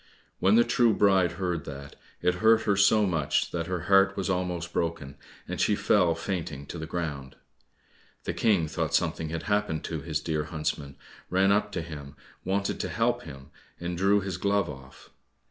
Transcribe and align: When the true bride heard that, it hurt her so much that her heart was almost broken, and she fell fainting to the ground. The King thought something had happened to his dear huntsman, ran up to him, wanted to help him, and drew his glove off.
When 0.39 0.55
the 0.55 0.63
true 0.63 0.95
bride 0.95 1.33
heard 1.33 1.63
that, 1.65 1.95
it 2.23 2.33
hurt 2.41 2.61
her 2.63 2.75
so 2.75 3.05
much 3.05 3.51
that 3.51 3.67
her 3.67 3.81
heart 3.81 4.17
was 4.17 4.31
almost 4.31 4.73
broken, 4.73 5.15
and 5.47 5.61
she 5.61 5.75
fell 5.75 6.15
fainting 6.15 6.65
to 6.65 6.79
the 6.79 6.87
ground. 6.87 7.35
The 8.23 8.33
King 8.33 8.67
thought 8.67 8.95
something 8.95 9.29
had 9.29 9.43
happened 9.43 9.83
to 9.83 10.01
his 10.01 10.19
dear 10.19 10.45
huntsman, 10.45 10.95
ran 11.29 11.51
up 11.51 11.71
to 11.73 11.83
him, 11.83 12.15
wanted 12.43 12.79
to 12.79 12.89
help 12.89 13.21
him, 13.25 13.51
and 13.79 13.95
drew 13.95 14.21
his 14.21 14.37
glove 14.37 14.71
off. 14.71 15.11